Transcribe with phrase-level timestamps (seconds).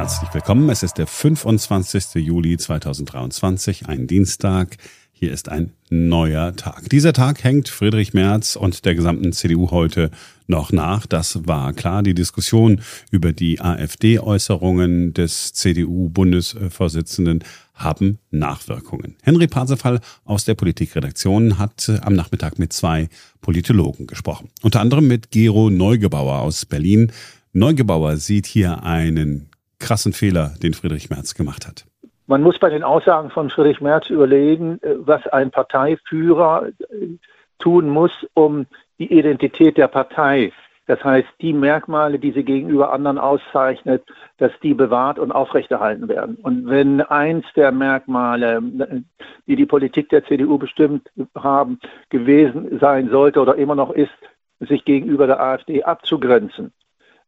[0.00, 0.70] Herzlich willkommen.
[0.70, 2.14] Es ist der 25.
[2.14, 4.78] Juli 2023, ein Dienstag.
[5.12, 6.88] Hier ist ein neuer Tag.
[6.88, 10.10] Dieser Tag hängt Friedrich Merz und der gesamten CDU heute
[10.46, 11.04] noch nach.
[11.04, 12.02] Das war klar.
[12.02, 12.80] Die Diskussion
[13.10, 17.44] über die AfD-Äußerungen des CDU-Bundesvorsitzenden
[17.74, 19.16] haben Nachwirkungen.
[19.22, 23.10] Henry Parsefall aus der Politikredaktion hat am Nachmittag mit zwei
[23.42, 24.48] Politologen gesprochen.
[24.62, 27.12] Unter anderem mit Gero Neugebauer aus Berlin.
[27.52, 29.49] Neugebauer sieht hier einen
[29.80, 31.84] krassen Fehler, den Friedrich Merz gemacht hat.
[32.26, 37.06] Man muss bei den Aussagen von Friedrich Merz überlegen, äh, was ein Parteiführer äh,
[37.58, 38.66] tun muss, um
[39.00, 40.52] die Identität der Partei,
[40.86, 44.02] das heißt die Merkmale, die sie gegenüber anderen auszeichnet,
[44.38, 46.34] dass die bewahrt und aufrechterhalten werden.
[46.42, 48.60] Und wenn eins der Merkmale,
[49.46, 54.10] die die Politik der CDU bestimmt haben, gewesen sein sollte oder immer noch ist,
[54.58, 56.72] sich gegenüber der AfD abzugrenzen,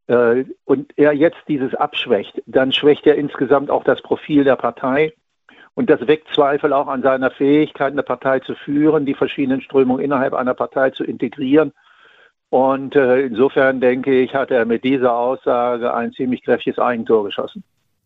[0.07, 5.13] äh, und er jetzt dieses abschwächt, dann schwächt er insgesamt auch das Profil der Partei.
[5.75, 10.05] Und das weckt Zweifel auch an seiner Fähigkeit, eine Partei zu führen, die verschiedenen Strömungen
[10.05, 11.73] innerhalb einer Partei zu integrieren.
[12.51, 17.65] Und äh, insofern denke ich, hat er mit dieser Aussage ein ziemlich kräftiges Eigentor geschossen.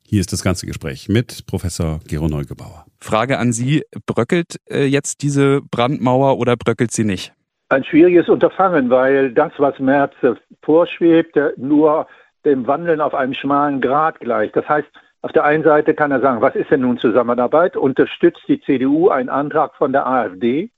[0.09, 2.87] Hier ist das ganze Gespräch mit Professor Gero Neugebauer.
[3.01, 7.33] Frage an Sie, bröckelt äh, jetzt diese Brandmauer oder bröckelt sie nicht?
[7.69, 10.15] Ein schwieriges Unterfangen, weil das, was Merz
[10.63, 12.07] vorschwebt, nur
[12.45, 14.55] dem Wandeln auf einem schmalen Grat gleicht.
[14.57, 14.89] Das heißt,
[15.23, 17.77] auf der einen Seite kann er sagen, was ist denn nun Zusammenarbeit?
[17.77, 20.71] Unterstützt die CDU einen Antrag von der AfD?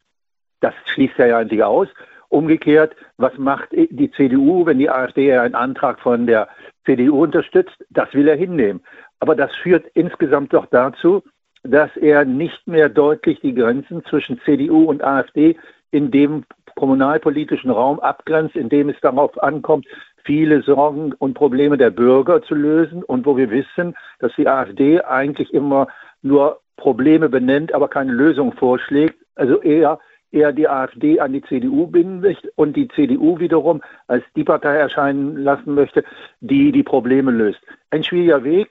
[0.60, 1.88] Das schließt er ja eigentlich aus.
[2.30, 6.48] Umgekehrt, was macht die CDU, wenn die AfD einen Antrag von der
[6.86, 7.84] CDU unterstützt?
[7.90, 8.82] Das will er hinnehmen.
[9.20, 11.22] Aber das führt insgesamt doch dazu,
[11.62, 15.58] dass er nicht mehr deutlich die Grenzen zwischen CDU und AfD
[15.90, 16.44] in dem
[16.78, 19.86] kommunalpolitischen Raum abgrenzt, in dem es darauf ankommt,
[20.24, 25.00] viele Sorgen und Probleme der Bürger zu lösen und wo wir wissen, dass die AfD
[25.00, 25.88] eigentlich immer
[26.22, 29.16] nur Probleme benennt, aber keine Lösung vorschlägt.
[29.34, 29.98] Also eher
[30.30, 34.76] eher die AfD an die CDU binden möchte und die CDU wiederum als die Partei
[34.76, 36.04] erscheinen lassen möchte,
[36.40, 37.60] die die Probleme löst.
[37.90, 38.68] Ein schwieriger Weg.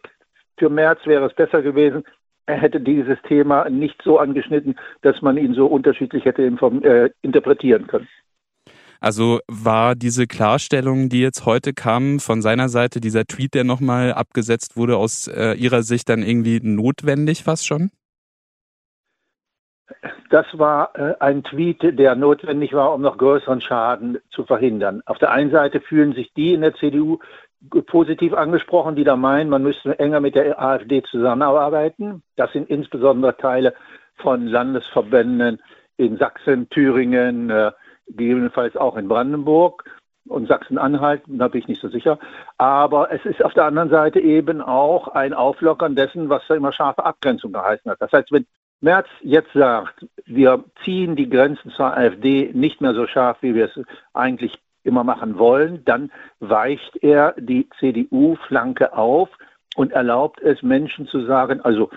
[0.58, 2.04] Für März wäre es besser gewesen,
[2.48, 8.08] hätte dieses Thema nicht so angeschnitten, dass man ihn so unterschiedlich hätte äh, interpretieren können.
[9.00, 14.14] Also war diese Klarstellung, die jetzt heute kam von seiner Seite, dieser Tweet, der nochmal
[14.14, 17.92] abgesetzt wurde, aus äh, Ihrer Sicht dann irgendwie notwendig fast schon?
[20.30, 25.02] Das war äh, ein Tweet, der notwendig war, um noch größeren Schaden zu verhindern.
[25.06, 27.20] Auf der einen Seite fühlen sich die in der CDU
[27.86, 32.24] positiv angesprochen, die da meinen, man müsste enger mit der AfD zusammenarbeiten.
[32.36, 33.74] Das sind insbesondere Teile
[34.16, 35.62] von Landesverbänden
[35.98, 37.72] in Sachsen, Thüringen, äh,
[38.08, 39.84] gegebenenfalls auch in Brandenburg
[40.28, 42.20] und Sachsen-Anhalt, da bin ich nicht so sicher.
[42.58, 46.74] Aber es ist auf der anderen Seite eben auch ein Auflockern dessen, was da immer
[46.74, 48.02] scharfe Abgrenzung geheißen hat.
[48.02, 48.46] Das heißt, wenn
[48.80, 53.66] Merz jetzt sagt, wir ziehen die Grenzen zur AfD nicht mehr so scharf, wie wir
[53.66, 59.30] es eigentlich immer machen wollen, dann weicht er die CDU-Flanke auf
[59.76, 61.90] und erlaubt es Menschen zu sagen, also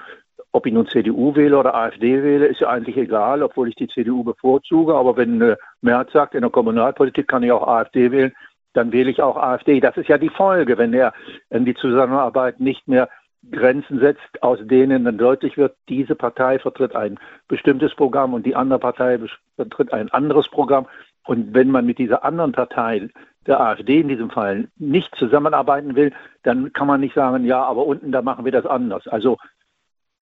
[0.52, 3.88] ob ich nun CDU wähle oder AfD wähle, ist ja eigentlich egal, obwohl ich die
[3.88, 4.94] CDU bevorzuge.
[4.94, 8.32] Aber wenn äh, Merz sagt, in der Kommunalpolitik kann ich auch AfD wählen,
[8.72, 9.80] dann wähle ich auch AfD.
[9.80, 11.12] Das ist ja die Folge, wenn er
[11.50, 13.08] in die Zusammenarbeit nicht mehr
[13.50, 17.18] Grenzen setzt, aus denen dann deutlich wird, diese Partei vertritt ein
[17.48, 19.18] bestimmtes Programm und die andere Partei
[19.56, 20.86] vertritt ein anderes Programm.
[21.26, 23.08] Und wenn man mit dieser anderen Partei,
[23.46, 27.86] der AfD in diesem Fall, nicht zusammenarbeiten will, dann kann man nicht sagen, ja, aber
[27.86, 29.06] unten, da machen wir das anders.
[29.06, 29.38] Also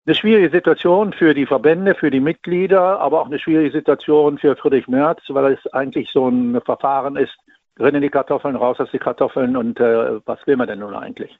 [0.06, 4.56] eine schwierige Situation für die Verbände, für die Mitglieder, aber auch eine schwierige Situation für
[4.56, 7.37] Friedrich Merz, weil es eigentlich so ein Verfahren ist,
[7.78, 11.38] rennen die Kartoffeln, raus aus die Kartoffeln und äh, was will man denn nun eigentlich?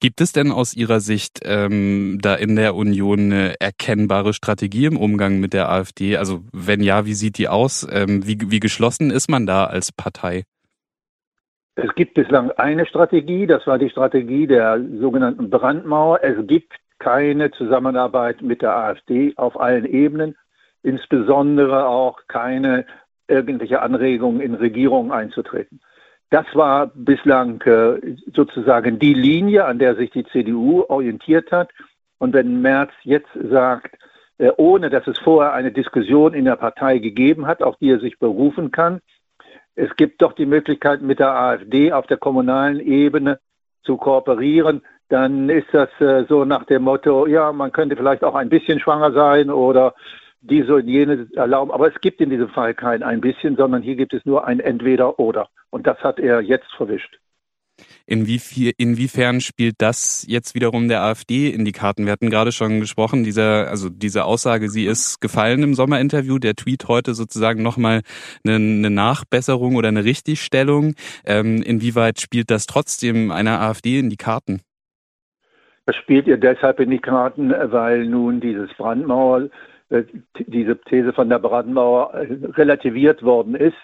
[0.00, 4.96] Gibt es denn aus Ihrer Sicht ähm, da in der Union eine erkennbare Strategie im
[4.96, 6.16] Umgang mit der AfD?
[6.16, 7.86] Also wenn ja, wie sieht die aus?
[7.92, 10.44] Ähm, wie, wie geschlossen ist man da als Partei?
[11.74, 16.20] Es gibt bislang eine Strategie, das war die Strategie der sogenannten Brandmauer.
[16.22, 20.34] Es gibt keine Zusammenarbeit mit der AfD auf allen Ebenen,
[20.82, 22.86] insbesondere auch keine
[23.28, 25.80] irgendwelche Anregungen in Regierungen einzutreten.
[26.30, 31.70] Das war bislang äh, sozusagen die Linie, an der sich die CDU orientiert hat.
[32.18, 33.96] Und wenn Merz jetzt sagt,
[34.38, 37.98] äh, ohne dass es vorher eine Diskussion in der Partei gegeben hat, auf die er
[37.98, 39.00] sich berufen kann,
[39.74, 43.40] es gibt doch die Möglichkeit, mit der AfD auf der kommunalen Ebene
[43.82, 48.34] zu kooperieren, dann ist das äh, so nach dem Motto, ja, man könnte vielleicht auch
[48.36, 49.94] ein bisschen schwanger sein oder
[50.40, 51.72] diese und jene erlauben.
[51.72, 54.60] Aber es gibt in diesem Fall kein ein bisschen, sondern hier gibt es nur ein
[54.60, 55.48] Entweder-Oder.
[55.70, 57.18] Und das hat er jetzt verwischt.
[58.06, 62.04] Inwie inwiefern spielt das jetzt wiederum der AfD in die Karten?
[62.04, 66.54] Wir hatten gerade schon gesprochen, dieser, also diese Aussage, sie ist gefallen im Sommerinterview, der
[66.54, 68.02] Tweet heute sozusagen nochmal
[68.44, 70.94] eine, eine Nachbesserung oder eine Richtigstellung.
[71.24, 74.60] Ähm, inwieweit spielt das trotzdem einer AfD in die Karten?
[75.86, 79.48] Das spielt ihr deshalb in die Karten, weil nun dieses Brandmauer,
[79.88, 80.04] äh,
[80.38, 83.76] diese These von der Brandmauer äh, relativiert worden ist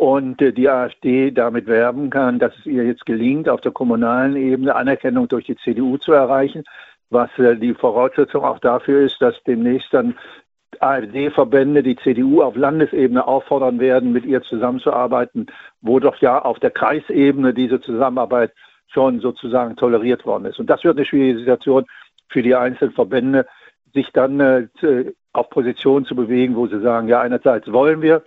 [0.00, 4.34] und äh, die AfD damit werben kann, dass es ihr jetzt gelingt, auf der kommunalen
[4.34, 6.64] Ebene Anerkennung durch die CDU zu erreichen,
[7.10, 10.14] was äh, die Voraussetzung auch dafür ist, dass demnächst dann
[10.78, 15.48] AfD-Verbände die CDU auf Landesebene auffordern werden, mit ihr zusammenzuarbeiten,
[15.82, 18.52] wo doch ja auf der Kreisebene diese Zusammenarbeit
[18.86, 20.58] schon sozusagen toleriert worden ist.
[20.58, 21.84] Und das wird eine schwierige Situation
[22.30, 23.46] für die einzelnen Verbände,
[23.92, 24.66] sich dann äh,
[25.34, 28.22] auf Positionen zu bewegen, wo sie sagen, ja, einerseits wollen wir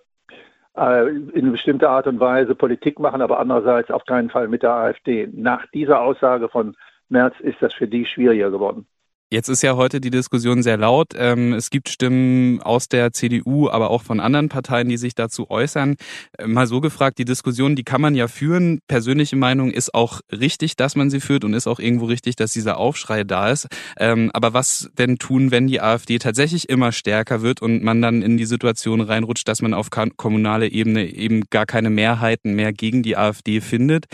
[0.78, 4.72] äh, in bestimmter Art und Weise Politik machen, aber andererseits auf keinen Fall mit der
[4.72, 5.30] AfD.
[5.32, 6.76] Nach dieser Aussage von
[7.10, 8.88] Merz ist das für die schwieriger geworden.
[9.34, 11.16] Jetzt ist ja heute die Diskussion sehr laut.
[11.18, 15.50] Ähm, es gibt Stimmen aus der CDU, aber auch von anderen Parteien, die sich dazu
[15.50, 15.96] äußern.
[16.38, 18.82] Äh, mal so gefragt, die Diskussion, die kann man ja führen.
[18.88, 22.54] Persönliche Meinung ist auch richtig, dass man sie führt und ist auch irgendwo richtig, dass
[22.54, 23.70] dieser Aufschrei da ist.
[23.98, 28.22] Ähm, aber was denn tun, wenn die AfD tatsächlich immer stärker wird und man dann
[28.22, 33.02] in die Situation reinrutscht, dass man auf kommunale Ebene eben gar keine Mehrheiten mehr gegen
[33.02, 34.06] die AfD findet?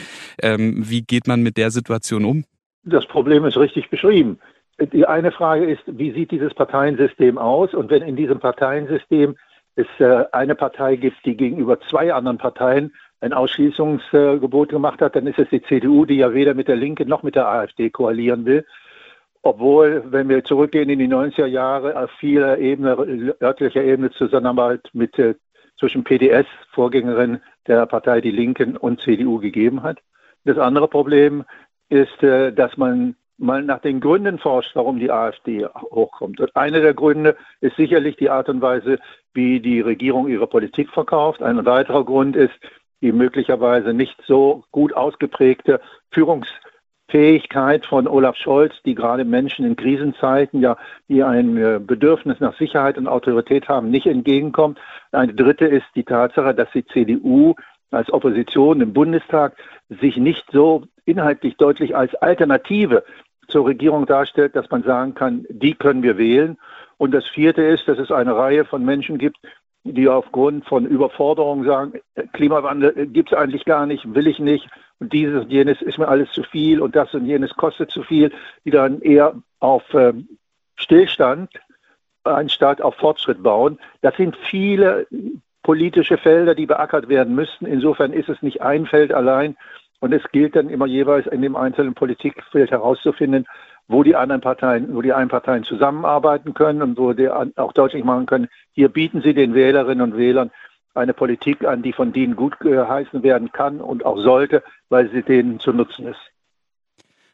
[0.41, 2.45] Ähm, wie geht man mit der Situation um?
[2.85, 4.39] Das Problem ist richtig beschrieben.
[4.79, 7.73] Die eine Frage ist, wie sieht dieses Parteiensystem aus?
[7.73, 9.35] Und wenn in diesem Parteiensystem
[9.75, 15.27] es äh, eine Partei gibt, die gegenüber zwei anderen Parteien ein Ausschließungsgebot gemacht hat, dann
[15.27, 18.45] ist es die CDU, die ja weder mit der Linken noch mit der AfD koalieren
[18.45, 18.65] will.
[19.41, 25.17] Obwohl, wenn wir zurückgehen in die 90er Jahre, auf vieler Ebene, örtlicher Ebene Zusammenarbeit mit,
[25.19, 25.35] äh,
[25.77, 29.99] zwischen PDS, Vorgängerin der Partei Die Linken und CDU gegeben hat.
[30.43, 31.45] Das andere Problem
[31.89, 36.39] ist, äh, dass man mal nach den Gründen forscht, warum die AfD hochkommt.
[36.39, 38.99] Und einer der Gründe ist sicherlich die Art und Weise,
[39.33, 41.41] wie die Regierung ihre Politik verkauft.
[41.41, 42.53] Ein weiterer Grund ist
[43.01, 45.79] die möglicherweise nicht so gut ausgeprägte
[46.11, 50.77] Führungsfähigkeit von Olaf Scholz, die gerade Menschen in Krisenzeiten, ja,
[51.07, 54.79] die ein äh, Bedürfnis nach Sicherheit und Autorität haben, nicht entgegenkommt.
[55.11, 57.55] Eine dritte ist die Tatsache, dass die CDU
[57.91, 59.55] als Opposition im Bundestag
[59.89, 63.03] sich nicht so inhaltlich deutlich als Alternative
[63.49, 66.57] zur Regierung darstellt, dass man sagen kann, die können wir wählen.
[66.97, 69.37] Und das vierte ist, dass es eine Reihe von Menschen gibt,
[69.83, 71.93] die aufgrund von Überforderung sagen,
[72.33, 74.67] Klimawandel gibt es eigentlich gar nicht, will ich nicht.
[74.99, 78.03] Und dieses und jenes ist mir alles zu viel und das und jenes kostet zu
[78.03, 78.31] viel,
[78.65, 80.27] die dann eher auf ähm,
[80.75, 81.49] Stillstand
[82.23, 83.79] anstatt auf Fortschritt bauen.
[84.01, 85.07] Das sind viele
[85.63, 87.65] politische Felder, die beackert werden müssten.
[87.65, 89.55] Insofern ist es nicht ein Feld allein,
[89.99, 93.45] und es gilt dann immer jeweils in dem einzelnen Politikfeld herauszufinden,
[93.87, 98.03] wo die anderen Parteien, wo die einen Parteien zusammenarbeiten können und wo die auch deutlich
[98.03, 100.51] machen können, hier bieten sie den Wählerinnen und Wählern
[100.93, 105.23] eine Politik an, die von denen gut geheißen werden kann und auch sollte, weil sie
[105.23, 106.19] denen zu nutzen ist.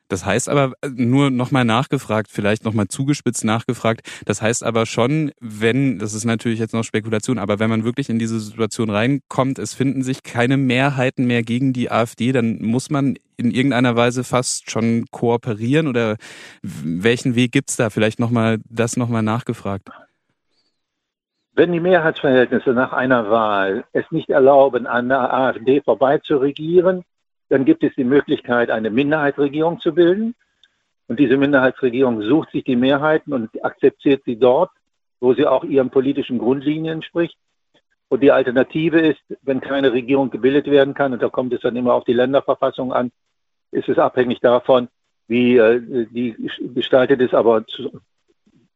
[0.08, 4.02] Das heißt aber äh, nur nochmal nachgefragt, vielleicht nochmal zugespitzt nachgefragt.
[4.26, 8.10] Das heißt aber schon, wenn, das ist natürlich jetzt noch Spekulation, aber wenn man wirklich
[8.10, 12.90] in diese Situation reinkommt, es finden sich keine Mehrheiten mehr gegen die AfD, dann muss
[12.90, 16.18] man in irgendeiner Weise fast schon kooperieren oder
[16.62, 17.90] welchen Weg gibt's da?
[17.90, 19.90] Vielleicht nochmal das nochmal nachgefragt.
[21.54, 27.04] Wenn die Mehrheitsverhältnisse nach einer Wahl es nicht erlauben, an der AfD vorbei zu regieren,
[27.50, 30.36] dann gibt es die Möglichkeit, eine Minderheitsregierung zu bilden.
[31.08, 34.72] Und diese Minderheitsregierung sucht sich die Mehrheiten und akzeptiert sie dort,
[35.20, 37.38] wo sie auch ihren politischen Grundlinien entspricht.
[38.08, 41.76] Und die Alternative ist, wenn keine Regierung gebildet werden kann, und da kommt es dann
[41.76, 43.12] immer auf die Länderverfassung an,
[43.72, 44.88] ist es abhängig davon,
[45.28, 46.36] wie äh, die
[46.74, 48.00] gestaltet ist, aber zu,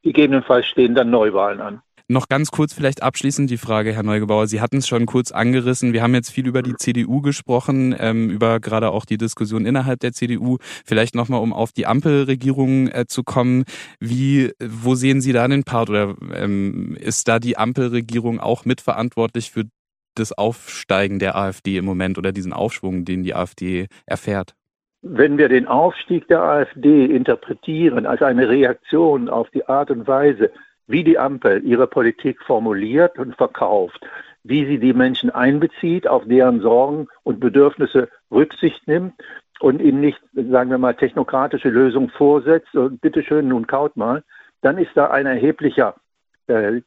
[0.01, 1.81] gegebenenfalls stehen dann Neuwahlen an.
[2.11, 4.47] Noch ganz kurz vielleicht abschließend die Frage, Herr Neugebauer.
[4.47, 5.93] Sie hatten es schon kurz angerissen.
[5.93, 9.99] Wir haben jetzt viel über die CDU gesprochen, ähm, über gerade auch die Diskussion innerhalb
[9.99, 10.57] der CDU.
[10.83, 13.63] Vielleicht nochmal, um auf die Ampelregierung äh, zu kommen.
[13.99, 19.51] Wie, wo sehen Sie da den Part oder ähm, ist da die Ampelregierung auch mitverantwortlich
[19.51, 19.65] für
[20.15, 24.55] das Aufsteigen der AfD im Moment oder diesen Aufschwung, den die AfD erfährt?
[25.03, 30.49] Wenn wir den Aufstieg der AfD interpretieren als eine Reaktion auf die Art und Weise,
[30.89, 34.01] wie die Ampel ihre Politik formuliert und verkauft,
[34.43, 39.13] wie sie die Menschen einbezieht, auf deren Sorgen und Bedürfnisse Rücksicht nimmt
[39.59, 44.23] und ihnen nicht, sagen wir mal, technokratische Lösungen vorsetzt und bitteschön, nun kaut mal,
[44.61, 45.95] dann ist da ein erheblicher
[46.47, 46.81] äh,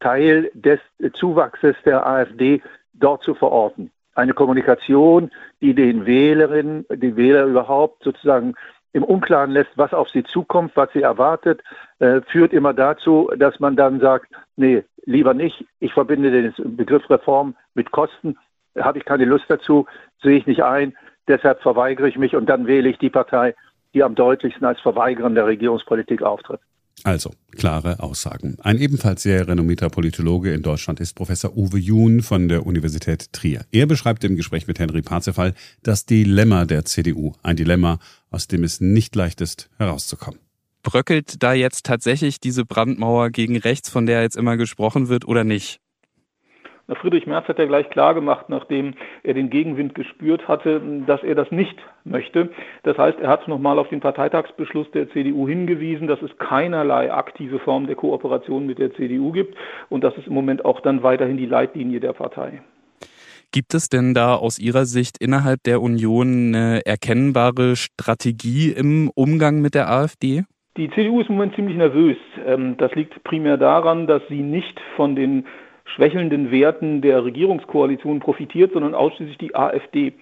[0.00, 0.80] Teil des
[1.12, 2.62] Zuwachses der AfD
[2.94, 3.90] dort zu verorten.
[4.14, 5.30] eine Kommunikation,
[5.60, 8.54] die den Wählerinnen, die Wähler überhaupt sozusagen
[8.92, 11.62] im Unklaren lässt, was auf sie zukommt, was sie erwartet,
[11.98, 15.64] äh, führt immer dazu, dass man dann sagt, nee, lieber nicht.
[15.80, 18.36] Ich verbinde den Begriff Reform mit Kosten,
[18.78, 19.86] habe ich keine Lust dazu,
[20.22, 20.96] sehe ich nicht ein.
[21.28, 23.54] Deshalb verweigere ich mich und dann wähle ich die Partei,
[23.94, 26.60] die am deutlichsten als Verweigerin der Regierungspolitik auftritt.
[27.04, 28.56] Also, klare Aussagen.
[28.60, 33.64] Ein ebenfalls sehr renommierter Politologe in Deutschland ist Professor Uwe Jun von der Universität Trier.
[33.72, 37.32] Er beschreibt im Gespräch mit Henry Parzefall das Dilemma der CDU.
[37.42, 37.98] Ein Dilemma,
[38.30, 40.38] aus dem es nicht leicht ist, herauszukommen.
[40.84, 45.44] Bröckelt da jetzt tatsächlich diese Brandmauer gegen rechts, von der jetzt immer gesprochen wird, oder
[45.44, 45.81] nicht?
[46.94, 51.50] Friedrich Merz hat ja gleich klargemacht, nachdem er den Gegenwind gespürt hatte, dass er das
[51.50, 52.50] nicht möchte.
[52.82, 57.58] Das heißt, er hat nochmal auf den Parteitagsbeschluss der CDU hingewiesen, dass es keinerlei aktive
[57.58, 59.56] Form der Kooperation mit der CDU gibt
[59.88, 62.62] und das ist im Moment auch dann weiterhin die Leitlinie der Partei.
[63.52, 69.60] Gibt es denn da aus Ihrer Sicht innerhalb der Union eine erkennbare Strategie im Umgang
[69.60, 70.44] mit der AfD?
[70.78, 72.16] Die CDU ist im Moment ziemlich nervös.
[72.46, 75.44] Ähm, das liegt primär daran, dass sie nicht von den
[75.84, 80.14] schwächelnden Werten der Regierungskoalition profitiert, sondern ausschließlich die AfD.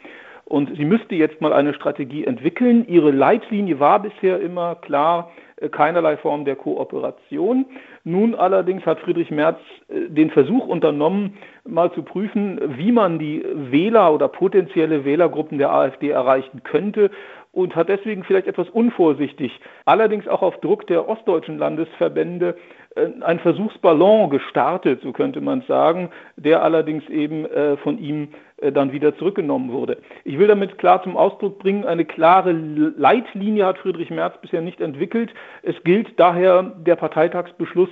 [0.45, 2.85] Und sie müsste jetzt mal eine Strategie entwickeln.
[2.89, 7.67] Ihre Leitlinie war bisher immer klar, äh, keinerlei Form der Kooperation.
[8.03, 13.45] Nun allerdings hat Friedrich Merz äh, den Versuch unternommen, mal zu prüfen, wie man die
[13.55, 17.13] Wähler oder potenzielle Wählergruppen der AfD erreichen könnte
[17.53, 22.57] und hat deswegen vielleicht etwas unvorsichtig, allerdings auch auf Druck der ostdeutschen Landesverbände,
[22.97, 28.29] äh, einen Versuchsballon gestartet, so könnte man sagen, der allerdings eben äh, von ihm
[28.59, 29.99] äh, dann wieder zurückgenommen wurde.
[30.25, 34.81] Ich will damit klar zum Ausdruck bringen, eine klare Leitlinie hat Friedrich Merz bisher nicht
[34.81, 35.33] entwickelt.
[35.63, 37.91] Es gilt daher der Parteitagsbeschluss,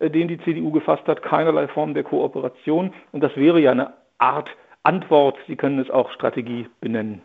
[0.00, 2.94] den die CDU gefasst hat, keinerlei Form der Kooperation.
[3.12, 4.48] Und das wäre ja eine Art
[4.82, 5.36] Antwort.
[5.46, 7.20] Sie können es auch Strategie benennen.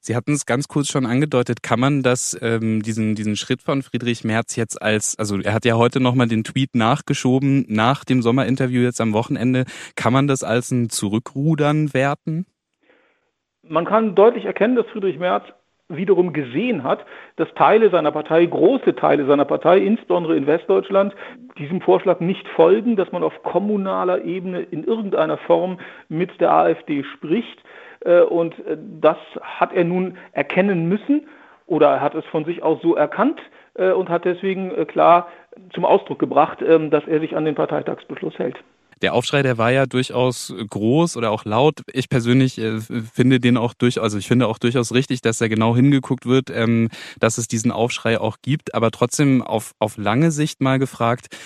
[0.00, 1.62] Sie hatten es ganz kurz schon angedeutet.
[1.62, 5.64] Kann man das, ähm, diesen, diesen Schritt von Friedrich Merz jetzt als, also er hat
[5.64, 9.64] ja heute nochmal den Tweet nachgeschoben nach dem Sommerinterview jetzt am Wochenende.
[9.96, 12.46] Kann man das als ein Zurückrudern werten?
[13.62, 15.44] Man kann deutlich erkennen, dass Friedrich Merz
[15.96, 17.04] wiederum gesehen hat,
[17.36, 21.14] dass Teile seiner Partei, große Teile seiner Partei, insbesondere in Westdeutschland,
[21.58, 27.04] diesem Vorschlag nicht folgen, dass man auf kommunaler Ebene in irgendeiner Form mit der AfD
[27.04, 27.62] spricht.
[28.04, 31.26] Äh, und äh, das hat er nun erkennen müssen
[31.66, 33.40] oder er hat es von sich aus so erkannt
[33.74, 35.28] äh, und hat deswegen klar
[35.74, 38.56] zum Ausdruck gebracht, ähm, dass er sich an den Parteitagsbeschluss hält.
[39.02, 41.80] Der Aufschrei, der war ja durchaus groß oder auch laut.
[41.92, 45.48] Ich persönlich äh, finde den auch durch, also ich finde auch durchaus richtig, dass da
[45.48, 48.74] genau hingeguckt wird, ähm, dass es diesen Aufschrei auch gibt.
[48.74, 51.36] Aber trotzdem auf, auf lange Sicht mal gefragt,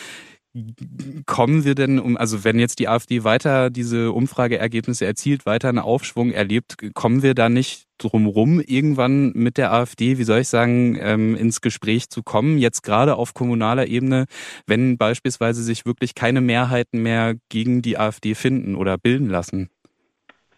[1.26, 5.78] kommen wir denn um, also wenn jetzt die AfD weiter diese Umfrageergebnisse erzielt, weiter einen
[5.78, 10.98] Aufschwung erlebt, kommen wir da nicht drumrum, irgendwann mit der AfD, wie soll ich sagen,
[11.00, 14.26] ähm, ins Gespräch zu kommen, jetzt gerade auf kommunaler Ebene,
[14.66, 19.70] wenn beispielsweise sich wirklich keine Mehrheiten mehr gegen die AfD finden oder bilden lassen?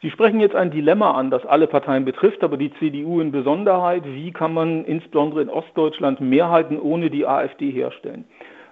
[0.01, 4.05] Sie sprechen jetzt ein Dilemma an, das alle Parteien betrifft, aber die CDU in Besonderheit.
[4.05, 8.25] Wie kann man insbesondere in Ostdeutschland Mehrheiten ohne die AfD herstellen?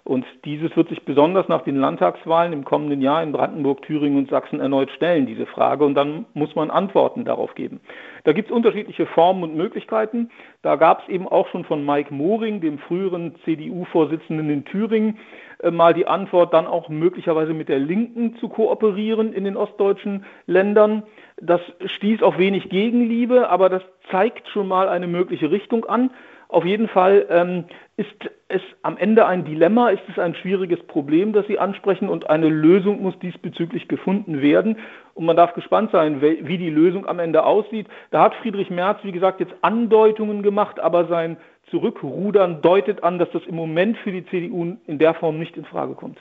[0.06, 4.30] Und dieses wird sich besonders nach den Landtagswahlen im kommenden Jahr in Brandenburg, Thüringen und
[4.30, 5.84] Sachsen erneut stellen, diese Frage.
[5.84, 7.80] Und dann muss man Antworten darauf geben.
[8.22, 10.30] Da gibt es unterschiedliche Formen und Möglichkeiten.
[10.62, 15.18] Da gab es eben auch schon von Mike Moring, dem früheren CDU-Vorsitzenden in Thüringen,
[15.58, 20.24] äh, mal die Antwort, dann auch möglicherweise mit der Linken zu kooperieren in den ostdeutschen
[20.46, 21.02] Ländern.
[21.38, 23.82] Das stieß auf wenig Gegenliebe, aber das
[24.12, 26.10] zeigt schon mal eine mögliche Richtung an.
[26.48, 27.64] Auf jeden Fall ähm,
[27.96, 28.14] ist
[28.48, 32.48] es am Ende ein Dilemma, ist es ein schwieriges Problem, das Sie ansprechen und eine
[32.48, 34.78] Lösung muss diesbezüglich gefunden werden.
[35.14, 37.88] Und man darf gespannt sein, wie die Lösung am Ende aussieht.
[38.10, 41.36] Da hat Friedrich Merz, wie gesagt, jetzt Andeutungen gemacht, aber sein
[41.70, 45.64] Zurückrudern deutet an, dass das im Moment für die CDU in der Form nicht in
[45.64, 46.18] Frage kommt.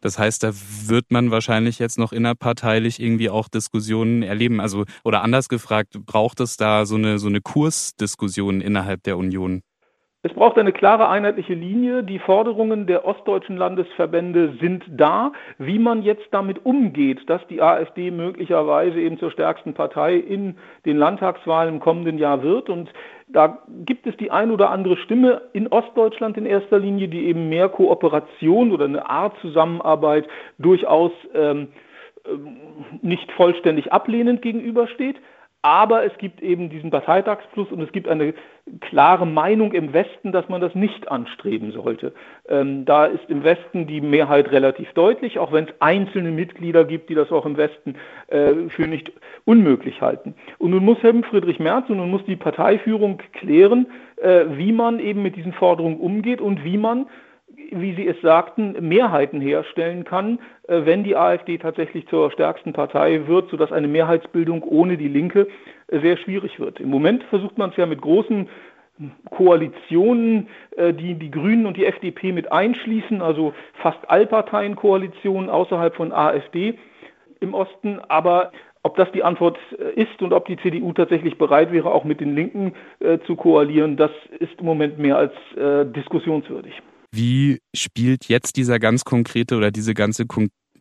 [0.00, 0.52] Das heißt, da
[0.86, 4.60] wird man wahrscheinlich jetzt noch innerparteilich irgendwie auch Diskussionen erleben.
[4.60, 9.62] Also, oder anders gefragt, braucht es da so eine, so eine Kursdiskussion innerhalb der Union?
[10.22, 12.04] Es braucht eine klare einheitliche Linie.
[12.04, 15.32] Die Forderungen der ostdeutschen Landesverbände sind da.
[15.56, 20.98] Wie man jetzt damit umgeht, dass die AfD möglicherweise eben zur stärksten Partei in den
[20.98, 22.68] Landtagswahlen im kommenden Jahr wird.
[22.68, 22.92] Und
[23.28, 27.48] da gibt es die ein oder andere Stimme in Ostdeutschland in erster Linie, die eben
[27.48, 31.68] mehr Kooperation oder eine Art Zusammenarbeit durchaus ähm,
[32.26, 32.56] ähm
[33.00, 35.16] nicht vollständig ablehnend gegenübersteht.
[35.62, 38.32] Aber es gibt eben diesen Parteitagsplus und es gibt eine
[38.80, 42.14] klare Meinung im Westen, dass man das nicht anstreben sollte.
[42.48, 47.10] Ähm, da ist im Westen die Mehrheit relativ deutlich, auch wenn es einzelne Mitglieder gibt,
[47.10, 47.96] die das auch im Westen
[48.28, 49.12] äh, für nicht
[49.44, 50.34] unmöglich halten.
[50.58, 53.86] Und nun muss Herr Friedrich Merz und nun muss die Parteiführung klären,
[54.16, 57.06] äh, wie man eben mit diesen Forderungen umgeht und wie man
[57.70, 60.38] wie Sie es sagten, Mehrheiten herstellen kann,
[60.68, 65.48] äh, wenn die AfD tatsächlich zur stärksten Partei wird, sodass eine Mehrheitsbildung ohne die Linke
[65.88, 66.80] äh, sehr schwierig wird.
[66.80, 68.48] Im Moment versucht man es ja mit großen
[69.30, 76.12] Koalitionen, äh, die die Grünen und die FDP mit einschließen, also fast Allparteienkoalitionen außerhalb von
[76.12, 76.78] AfD
[77.40, 78.00] im Osten.
[78.08, 78.52] Aber
[78.82, 79.58] ob das die Antwort
[79.94, 82.72] ist und ob die CDU tatsächlich bereit wäre, auch mit den Linken
[83.26, 85.34] zu koalieren, das ist im Moment mehr als
[85.92, 86.80] diskussionswürdig.
[87.12, 90.26] Wie spielt jetzt dieser ganz konkrete oder diese ganze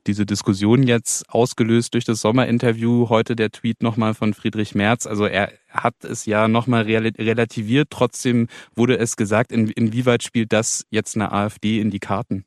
[0.08, 5.06] diese Diskussion jetzt ausgelöst durch das Sommerinterview, heute der Tweet nochmal von Friedrich Merz.
[5.06, 10.86] Also er hat es ja nochmal relativiert, trotzdem wurde es gesagt, in, inwieweit spielt das
[10.90, 12.46] jetzt eine AfD in die Karten?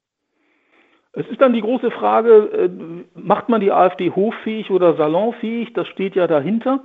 [1.12, 2.70] Es ist dann die große Frage, äh,
[3.14, 5.74] macht man die AfD hoffähig oder salonfähig?
[5.74, 6.82] Das steht ja dahinter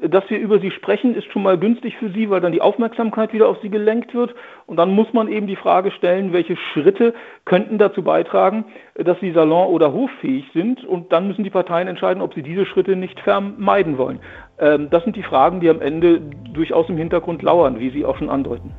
[0.00, 3.32] dass wir über sie sprechen, ist schon mal günstig für sie, weil dann die Aufmerksamkeit
[3.32, 4.34] wieder auf sie gelenkt wird.
[4.66, 7.14] Und dann muss man eben die Frage stellen, welche Schritte
[7.46, 10.84] könnten dazu beitragen, dass sie salon- oder hoffähig sind.
[10.84, 14.20] Und dann müssen die Parteien entscheiden, ob sie diese Schritte nicht vermeiden wollen.
[14.58, 16.20] Ähm, das sind die Fragen, die am Ende
[16.52, 18.72] durchaus im Hintergrund lauern, wie Sie auch schon andeuten.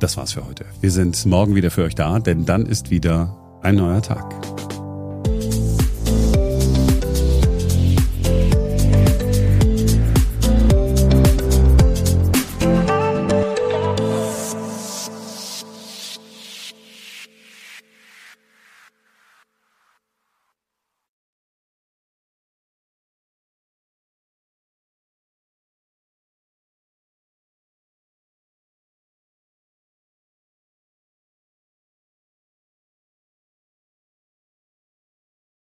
[0.00, 0.64] Das war's für heute.
[0.80, 4.81] Wir sind morgen wieder für euch da, denn dann ist wieder ein neuer Tag.